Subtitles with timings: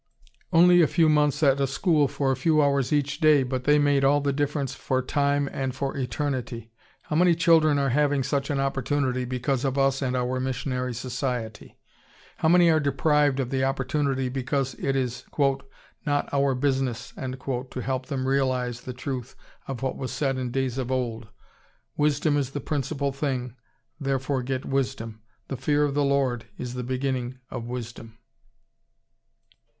[0.51, 3.77] Only a few months at school for a few hours of each day, but they
[3.77, 6.71] made all the difference for time and for eternity!
[7.03, 11.77] How many children are having such an opportunity because of us and our missionary society?
[12.37, 15.23] How many are deprived of the opportunity because it is
[16.07, 19.35] "not our business" to help them realize the truth
[19.67, 21.27] of what was said in days of old,
[21.95, 23.53] "Wisdom is the principal thing,
[23.99, 25.21] therefore get wisdom.
[25.47, 28.17] The fear of the Lord is the beginning of wisdom."